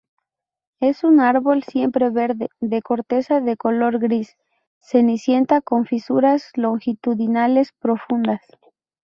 Es 0.79 1.03
un 1.03 1.19
árbol 1.19 1.61
siempreverde, 1.63 2.49
de 2.59 2.81
corteza 2.81 3.39
de 3.39 3.55
color 3.55 3.99
gris 3.99 4.35
cenicienta 4.79 5.61
con 5.61 5.85
fisuras 5.85 6.49
longitudinales 6.55 7.71
profundas. 7.79 8.41